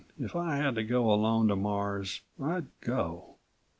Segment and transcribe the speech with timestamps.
[0.19, 3.35] if I had to go alone to Mars I'd go.